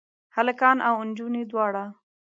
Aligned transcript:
هلکان 0.35 0.77
او 0.87 0.95
انجونې 1.03 1.43
دواړه؟ 1.51 1.85